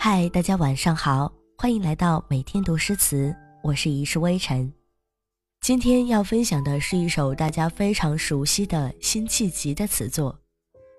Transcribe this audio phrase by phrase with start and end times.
[0.00, 4.72] 嗨，大家晚上好，欢迎来到每天读诗词，我是一世微尘。
[5.60, 10.38] 今天要分享的是一首大家非常熟悉的辛弃疾的词作，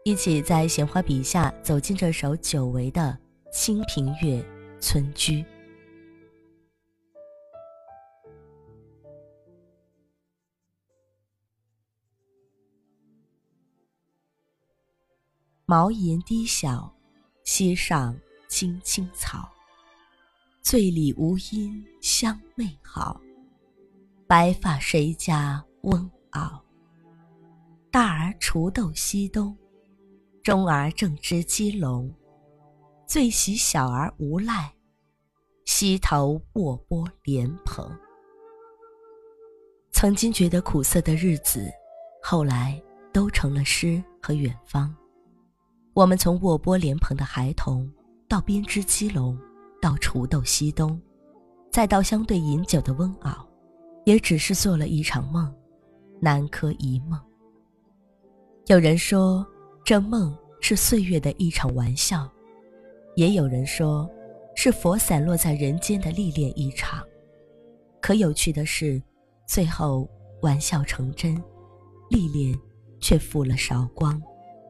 [0.03, 3.17] 一起在闲花笔下走进这首久违的
[3.55, 4.41] 《清平乐·
[4.81, 5.41] 村居》。
[15.65, 16.93] 茅檐低小，
[17.45, 18.13] 溪上
[18.49, 19.47] 青青草。
[20.61, 23.21] 醉里吴音相媚好，
[24.27, 26.59] 白发谁家翁媪？
[27.89, 29.57] 大儿锄豆溪东，
[30.43, 32.13] 中儿正织鸡笼。
[33.07, 34.71] 最喜小儿无赖，
[35.65, 37.89] 溪头卧剥莲蓬。
[39.91, 41.71] 曾经觉得苦涩的日子，
[42.21, 42.79] 后来
[43.11, 44.95] 都成了诗和远方。
[45.93, 47.91] 我们从卧剥莲蓬的孩童，
[48.29, 49.35] 到编织鸡笼，
[49.81, 51.01] 到锄豆溪东，
[51.71, 53.35] 再到相对饮酒的温媪，
[54.05, 55.51] 也只是做了一场梦，
[56.21, 57.19] 南柯一梦。
[58.67, 59.43] 有人说，
[59.83, 62.29] 这梦是岁月的一场玩笑；
[63.15, 64.07] 也有人说，
[64.55, 67.03] 是佛散落在人间的历练一场。
[67.99, 69.01] 可有趣的是，
[69.47, 70.07] 最后
[70.43, 71.35] 玩笑成真，
[72.11, 72.55] 历练
[73.01, 74.21] 却负了韶光，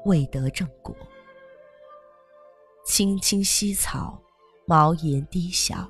[0.05, 0.95] 未得正果。
[2.85, 4.19] 青青溪草，
[4.65, 5.89] 茅檐低小，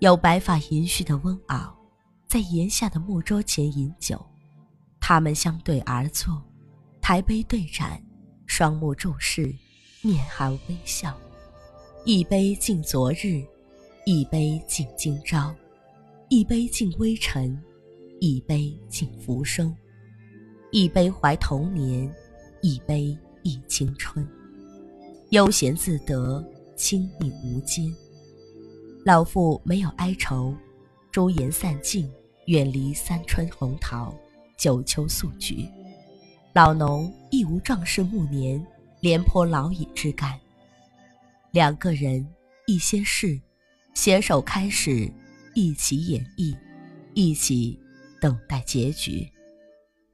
[0.00, 1.72] 有白发银须的温媪，
[2.26, 4.24] 在檐下的木桌前饮酒。
[5.00, 6.42] 他们相对而坐，
[7.00, 8.00] 抬杯对盏，
[8.46, 9.52] 双目注视，
[10.02, 11.16] 面含微笑。
[12.04, 13.44] 一杯敬昨日，
[14.04, 15.54] 一杯敬今朝，
[16.28, 17.60] 一杯敬微尘，
[18.20, 19.74] 一杯敬浮生，
[20.70, 22.12] 一杯怀童年，
[22.60, 24.28] 一杯忆青春。
[25.32, 26.44] 悠闲自得，
[26.76, 27.90] 清逸无间。
[29.02, 30.54] 老妇没有哀愁，
[31.10, 32.06] 朱颜散尽，
[32.48, 34.14] 远离三春红桃，
[34.58, 35.66] 九秋素菊。
[36.52, 38.62] 老农亦无壮士暮年，
[39.00, 40.38] 廉颇老矣之感。
[41.50, 42.28] 两个人，
[42.66, 43.40] 一些事，
[43.94, 45.10] 携手开始，
[45.54, 46.54] 一起演绎，
[47.14, 47.80] 一起
[48.20, 49.26] 等待结局。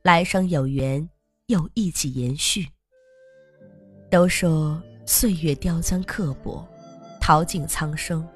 [0.02, 1.08] 来生有缘，
[1.46, 2.64] 又一起延续。
[4.08, 4.80] 都说。
[5.10, 6.62] 岁月刁钻刻薄，
[7.19, 8.28] 淘尽苍生，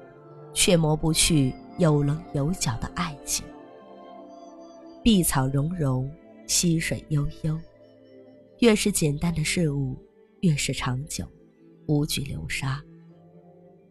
[0.55, 3.45] 却磨不去有棱有角的爱情。
[5.03, 6.11] 碧草茸茸，
[6.47, 7.55] 溪水悠悠，
[8.57, 9.95] 越是简单的事物，
[10.41, 11.23] 越是长久，
[11.85, 12.83] 无惧流沙。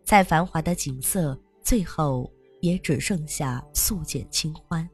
[0.02, 2.28] 再繁华的景色，最后
[2.62, 4.86] 也只剩下素简清欢。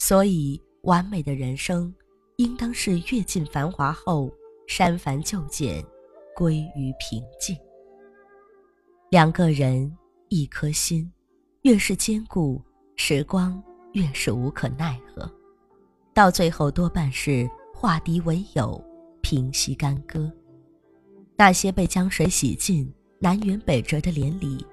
[0.00, 1.94] 所以，完美的人生，
[2.36, 4.30] 应当是阅尽繁华后，
[4.68, 5.82] 删繁就简。
[6.34, 7.56] 归于平静。
[9.10, 9.90] 两个人，
[10.28, 11.10] 一颗心，
[11.62, 12.60] 越是坚固，
[12.96, 13.62] 时光
[13.92, 15.30] 越是无可奈何。
[16.12, 18.82] 到最后，多半是化敌为友，
[19.20, 20.30] 平息干戈。
[21.36, 24.64] 那些被江水洗尽、南辕北辙的连理，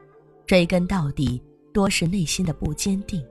[0.45, 1.41] 追根到底，
[1.73, 3.23] 多是内心的不坚定。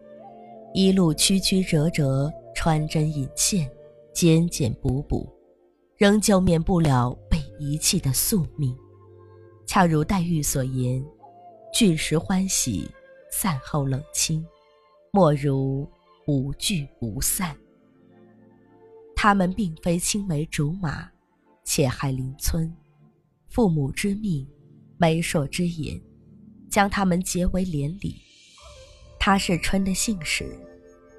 [0.75, 3.71] 一路曲曲折折，穿针引线，
[4.13, 5.29] 捡捡补补，
[6.01, 7.39] 仍旧免不了被。
[7.63, 8.75] 遗弃的宿命，
[9.67, 11.05] 恰如黛玉所言
[11.75, 12.91] ：“聚时欢喜，
[13.31, 14.43] 散后冷清，
[15.13, 15.87] 莫如
[16.27, 17.55] 无聚无散。”
[19.15, 21.07] 他们并非青梅竹马，
[21.65, 22.75] 且害邻村，
[23.51, 24.49] 父母之命，
[24.97, 26.01] 媒妁之言，
[26.71, 28.17] 将他们结为连理。
[29.19, 30.59] 她是春的信使，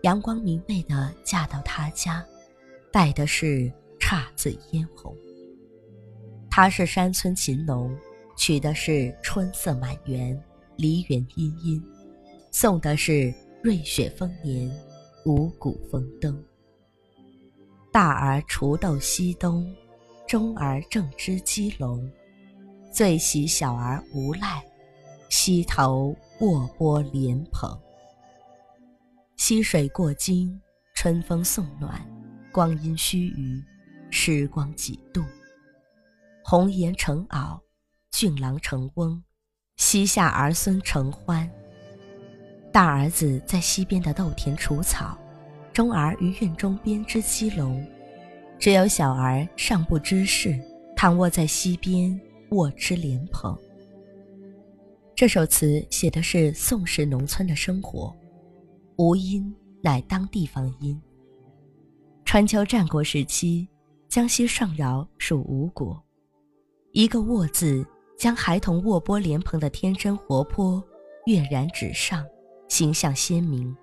[0.01, 2.25] 阳光明媚的嫁到他家，
[2.91, 3.71] 带的是
[4.11, 5.16] 姹紫嫣红。
[6.49, 7.97] 他是山村勤农，
[8.35, 10.38] 娶的是春色满园、
[10.75, 11.81] 梨园茵茵，
[12.51, 13.33] 送的是
[13.63, 14.69] 瑞雪丰年、
[15.25, 16.44] 五谷丰登。
[17.89, 19.73] 大儿锄豆溪东，
[20.28, 22.11] 中儿正织鸡笼，
[22.91, 24.61] 最喜小儿无赖，
[25.29, 27.79] 溪头卧剥莲蓬。
[29.37, 30.61] 溪水过金，
[30.96, 32.05] 春风送暖，
[32.52, 33.63] 光阴须臾，
[34.11, 35.23] 时光几度。
[36.43, 37.59] 红颜成媪，
[38.11, 39.23] 俊郎成翁，
[39.78, 41.49] 膝下儿孙成欢。
[42.72, 45.17] 大儿子在西边的豆田除草，
[45.73, 47.85] 中儿于院中编织鸡笼，
[48.59, 50.59] 只有小儿尚不知事，
[50.96, 52.19] 躺卧在溪边
[52.52, 53.58] 卧吃莲蓬。
[55.16, 58.16] 这首词写的是宋时农村的生活，
[58.97, 61.02] 吴音乃当地方音。
[62.25, 63.67] 春秋战国时期，
[64.11, 65.97] 江西上饶属吴国。
[66.91, 67.87] 一个“沃”字，
[68.17, 70.84] 将孩童卧剥莲蓬的天真活泼
[71.28, 72.25] 跃然纸上，
[72.67, 73.73] 形象鲜明，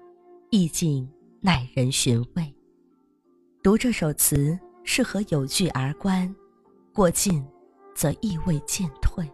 [0.51, 1.11] 意境
[1.41, 2.55] 耐人寻味。
[3.63, 6.37] 读这首词，适合有据而观，
[6.93, 7.43] 过近，
[7.95, 9.27] 则意味渐退。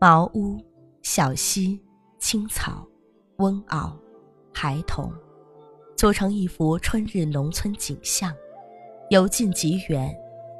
[0.00, 0.58] 茅屋、
[1.02, 1.80] 小溪、
[2.18, 2.84] 青草、
[3.36, 3.96] 温坳、
[4.52, 5.12] 孩童，
[5.96, 8.34] 组成一幅春日农村景象，
[9.12, 10.10] 由近及远，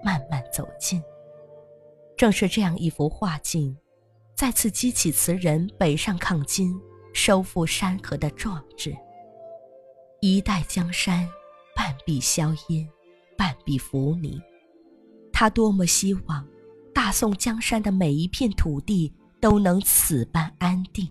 [0.04, 1.02] 慢慢走近。
[2.18, 3.74] 正是这样一幅画境，
[4.36, 6.78] 再次激起词人北上抗金、
[7.14, 8.94] 收复山河的壮志。
[10.20, 11.26] 一代江山，
[11.74, 12.86] 半壁硝烟，
[13.38, 14.38] 半壁浮名。
[15.32, 16.46] 他多么希望，
[16.92, 19.10] 大宋江山的每一片土地
[19.40, 21.10] 都能此般安定。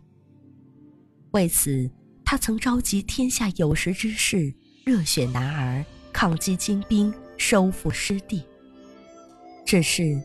[1.32, 1.90] 为此，
[2.24, 4.54] 他曾召集天下有识之士，
[4.86, 5.84] 热血男儿，
[6.14, 7.12] 抗击金兵，
[7.42, 8.44] 收复失地。
[9.66, 10.22] 只是。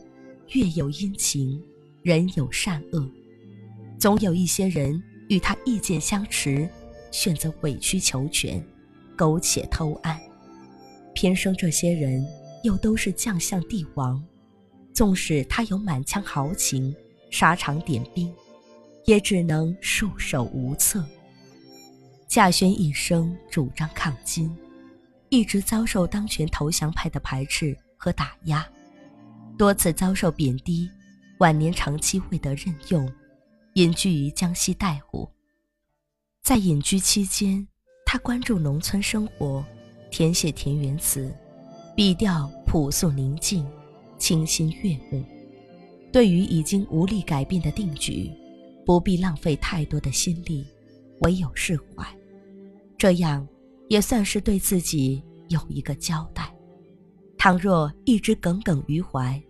[0.52, 1.60] 月有阴晴，
[2.02, 3.10] 人有善恶，
[3.98, 6.68] 总有一些人与他意见相持，
[7.10, 8.64] 选择委曲求全，
[9.16, 10.16] 苟且偷安。
[11.14, 12.24] 偏生这些人
[12.62, 14.24] 又都是将相帝王，
[14.94, 16.94] 纵使他有满腔豪情，
[17.28, 18.32] 沙场点兵，
[19.04, 21.04] 也只能束手无策。
[22.30, 24.56] 稼轩一生主张抗金，
[25.28, 28.66] 一直遭受当权投降派的排斥和打压。
[29.58, 30.88] 多次遭受贬低，
[31.38, 33.10] 晚年长期未得任用，
[33.74, 35.28] 隐居于江西带湖。
[36.42, 37.66] 在隐居期间，
[38.04, 39.64] 他关注农村生活，
[40.10, 41.34] 填写田园词，
[41.96, 43.66] 笔调朴素宁静，
[44.18, 45.24] 清新悦目。
[46.12, 48.30] 对于已经无力改变的定局，
[48.84, 50.66] 不必浪费太多的心力，
[51.22, 52.06] 唯有释怀。
[52.96, 53.46] 这样，
[53.88, 56.52] 也算是对自己有一个交代。
[57.38, 59.40] 倘若一直耿耿于怀，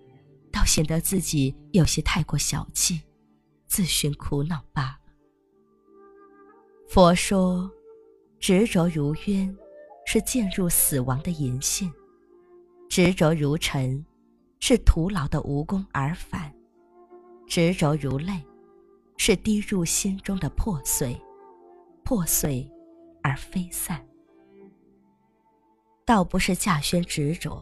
[0.52, 3.00] 倒显得自己有些太过小气，
[3.66, 4.98] 自寻苦恼罢了。
[6.88, 7.70] 佛说，
[8.38, 9.56] 执着如渊，
[10.04, 11.88] 是渐入死亡的银线；
[12.88, 14.04] 执着如尘，
[14.60, 16.50] 是徒劳的无功而返；
[17.46, 18.44] 执着如泪，
[19.16, 21.18] 是滴入心中的破碎，
[22.04, 22.70] 破碎
[23.22, 24.06] 而飞散。
[26.06, 27.60] 倒不是稼轩执着，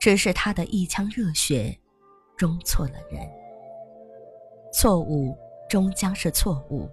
[0.00, 1.78] 只是他的一腔热血。
[2.34, 3.20] 中错了人，
[4.72, 5.36] 错误
[5.68, 6.90] 终将是错误。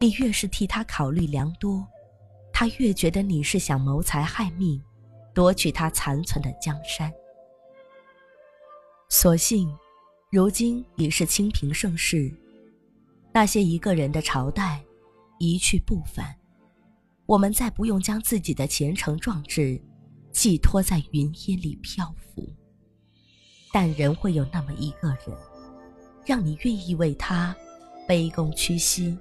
[0.00, 1.86] 你越是替他考虑良多，
[2.52, 4.82] 他越觉得你是想谋财害命，
[5.32, 7.10] 夺取他残存的江山。
[9.08, 9.74] 所幸，
[10.30, 12.30] 如今已是清平盛世，
[13.32, 14.82] 那些一个人的朝代
[15.38, 16.36] 一去不返，
[17.30, 19.80] 我们再不用将自己的前程壮志
[20.32, 22.44] 寄托在云烟里漂浮。
[23.72, 25.38] 但仍会有那么一个人，
[26.26, 27.54] 让你愿意为他
[28.08, 29.16] 卑躬屈膝、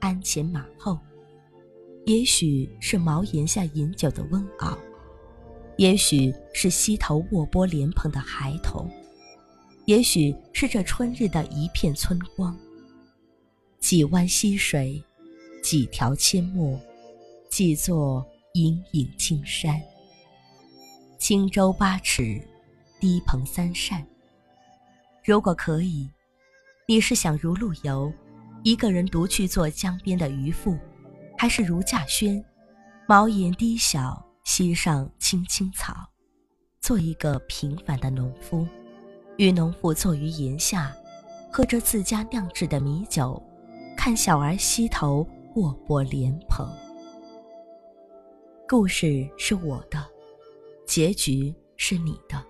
[0.00, 0.98] 鞍前马后。
[2.04, 4.76] 也许是茅檐下饮酒的温坳，
[5.76, 8.90] 也许是溪头卧剥莲蓬的孩童，
[9.84, 12.58] 也许是这春日的一片春光。
[13.78, 15.00] 几湾溪水，
[15.62, 16.76] 几条阡陌，
[17.52, 19.78] 几座隐隐青山。
[21.18, 22.42] 轻舟八尺。
[22.98, 24.02] 低棚三扇。
[25.22, 26.08] 如果可以，
[26.88, 28.10] 你是想如陆游，
[28.62, 30.78] 一个人独去做江边的渔夫，
[31.36, 32.42] 还是如稼轩，
[33.06, 35.94] 茅檐低小，溪上青青草，
[36.80, 38.66] 做一个平凡的农夫，
[39.36, 40.90] 与农妇坐于檐下，
[41.52, 43.42] 喝着自家酿制的米酒，
[43.94, 46.66] 看小儿溪头卧剥莲蓬。
[48.72, 50.02] 故事是我的，
[50.86, 52.42] 结局是你的。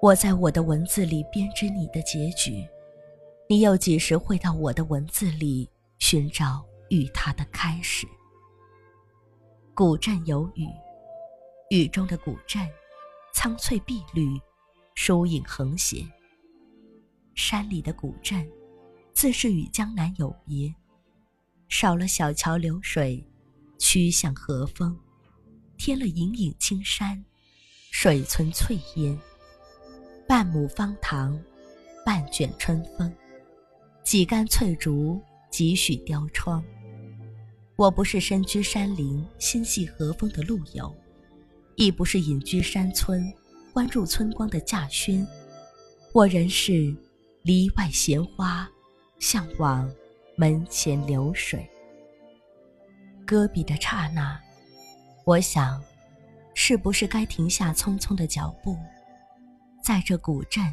[0.00, 2.66] 我在我的文字里编织你的结局，
[3.48, 6.60] 你又几时会到我的文字里寻找
[6.90, 8.04] 与它的开始？
[9.74, 10.66] 古镇有雨，
[11.70, 12.60] 雨中的古镇，
[13.32, 14.28] 苍翠碧绿，
[14.96, 16.04] 疏影横斜。
[17.36, 18.44] 山里的古镇，
[19.14, 20.74] 自是与江南有别，
[21.68, 23.24] 少了小桥流水，
[23.78, 24.98] 曲向和风，
[25.76, 27.24] 添了隐隐青山，
[27.90, 29.18] 水村翠烟。
[30.28, 31.38] 半亩方塘，
[32.06, 33.12] 半卷春风，
[34.04, 36.64] 几竿翠竹，几许雕窗。
[37.76, 40.94] 我不是身居山林、心系和风的陆游，
[41.76, 43.30] 亦不是隐居山村、
[43.72, 45.26] 关注春光的稼轩。
[46.12, 46.94] 我仍是
[47.42, 48.70] 篱外闲花，
[49.18, 49.90] 向往
[50.36, 51.68] 门前流水。
[53.26, 54.40] 搁笔的刹那，
[55.24, 55.80] 我想，
[56.54, 58.76] 是不是该停下匆匆的脚步？
[59.82, 60.64] 在这古镇，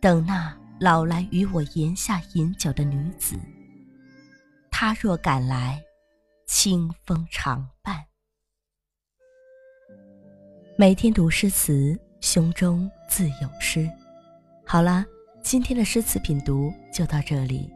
[0.00, 3.36] 等那老来与我檐下饮酒的女子。
[4.70, 5.82] 她若赶来，
[6.46, 8.04] 清风常伴。
[10.76, 13.90] 每天读诗词，胸中自有诗。
[14.64, 15.04] 好啦，
[15.42, 17.68] 今天的诗词品读就到这里。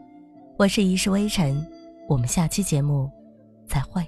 [0.56, 1.68] 我是一世微尘，
[2.08, 3.10] 我们下期节目
[3.66, 4.06] 再会。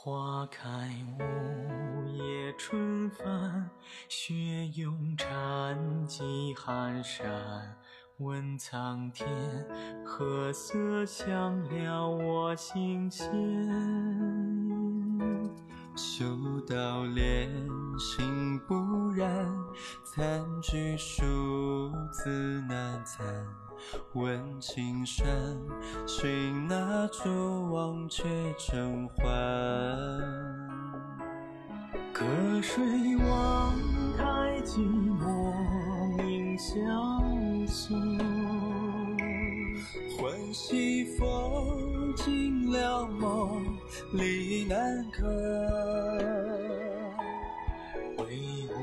[0.00, 0.68] 花开
[1.18, 3.68] 五叶春帆，
[4.08, 4.32] 雪
[4.68, 7.76] 拥禅机寒山。
[8.18, 9.28] 问苍天，
[10.06, 13.28] 何色香了我心弦？
[15.96, 16.24] 嗅
[16.60, 17.50] 到莲
[17.98, 19.28] 心不染，
[20.04, 23.26] 残菊数字难残。
[24.14, 25.26] 问青山，
[26.06, 28.24] 寻那蛛网却
[28.58, 29.24] 成欢。
[32.12, 32.24] 隔
[32.62, 32.84] 水
[33.16, 33.74] 望
[34.16, 34.80] 台寂
[35.18, 35.52] 寞
[36.16, 38.18] 鸣相送。
[40.18, 43.64] 魂兮风尽了梦，
[44.12, 45.22] 离难可。
[48.16, 48.24] 唯
[48.68, 48.74] 吾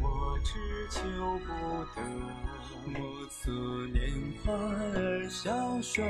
[0.00, 1.00] 我只求
[1.40, 1.50] 不
[1.96, 2.02] 得。
[3.24, 4.12] 莫作年
[4.44, 6.02] 华儿消瘦，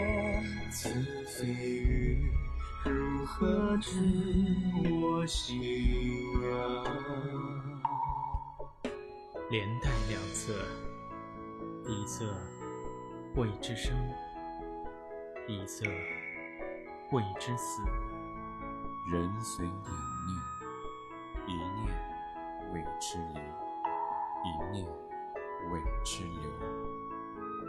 [0.73, 0.88] 此
[1.26, 2.28] 非鱼，
[2.85, 3.92] 如何知
[4.90, 5.61] 我心
[6.50, 6.83] 啊？
[9.49, 10.52] 连带两侧，
[11.87, 12.25] 一侧
[13.37, 13.94] 未知生，
[15.47, 15.87] 一侧
[17.12, 17.80] 未知死。
[19.12, 19.75] 人随两
[20.26, 20.37] 念，
[21.47, 21.94] 一念
[22.73, 23.40] 为之离，
[24.42, 25.03] 一念。
[25.73, 26.50] 为之流，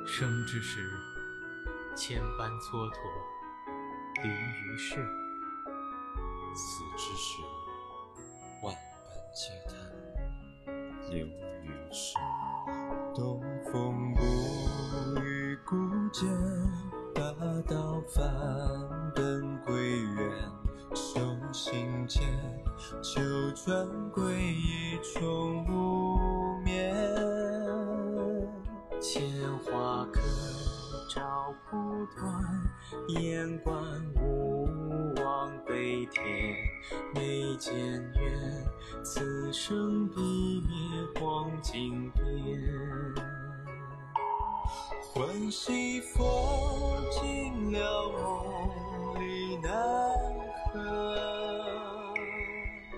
[0.05, 0.91] 生之时
[1.95, 2.97] 千般蹉跎，
[4.23, 4.99] 离于世；
[6.53, 7.41] 死之时
[8.61, 8.79] 万般
[9.33, 9.75] 嗟叹，
[11.09, 12.15] 留于世。
[13.13, 14.19] 东风不
[15.21, 15.75] 与孤
[16.11, 16.27] 剑，
[17.13, 17.21] 大
[17.67, 18.23] 道返
[19.15, 20.51] 本归元。
[20.93, 21.19] 修
[21.51, 22.21] 行间，
[23.01, 23.21] 九
[23.51, 26.44] 转归一重无眠。
[29.07, 29.21] 千
[29.59, 30.19] 花可，
[31.07, 31.77] 照不
[32.15, 32.43] 断，
[33.09, 33.71] 眼观
[34.15, 36.55] 无望悲天。
[37.13, 37.75] 眉间
[38.15, 38.67] 缘，
[39.03, 40.19] 此生必
[40.67, 42.25] 灭黄金边。
[45.13, 49.71] 魂兮佛尽了梦里难
[50.73, 50.75] 合，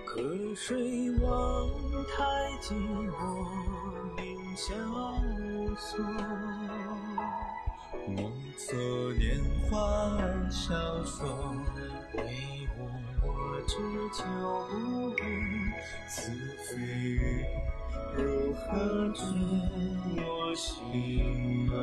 [0.05, 1.69] 隔水望
[2.07, 2.23] 台
[2.61, 2.73] 寂
[3.11, 3.11] 寞
[4.15, 4.55] 凝
[5.77, 6.03] 相。
[8.07, 8.67] 莫作
[9.13, 9.77] 年华
[10.19, 10.73] 而消
[11.05, 11.25] 瘦，
[12.15, 12.19] 唯
[12.77, 12.79] 吾
[13.21, 13.25] 我
[13.67, 13.71] 只
[14.13, 14.17] 求
[14.69, 14.75] 不
[15.11, 15.21] 得。
[16.09, 16.31] 此
[16.63, 17.45] 非鱼，
[18.15, 18.63] 如何
[19.13, 19.21] 知
[20.17, 21.77] 我心啊？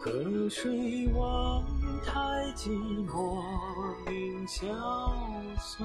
[0.00, 1.64] 隔水望
[2.04, 2.12] 台
[2.54, 2.70] 寂
[3.08, 3.42] 寞
[4.08, 4.62] 凝萧
[5.58, 5.84] 索。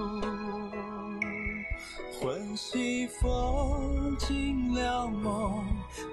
[2.19, 5.65] 魂兮风惊了梦，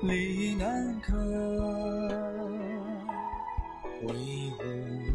[0.03, 1.15] 离难可。
[4.03, 4.15] 唯
[4.59, 4.61] 吾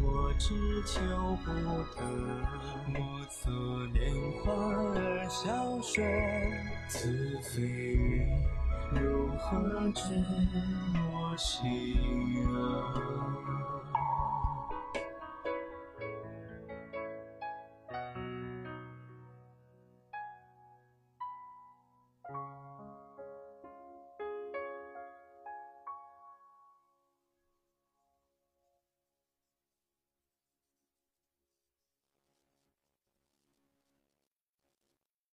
[0.06, 0.54] 我只
[0.86, 1.00] 求
[1.44, 1.50] 不
[1.98, 2.02] 得。
[2.86, 3.50] 莫作
[3.92, 4.52] 年华
[4.94, 6.02] 而消瘦，
[6.88, 8.28] 此非鱼，
[8.92, 10.02] 如何知
[11.10, 12.54] 我心啊？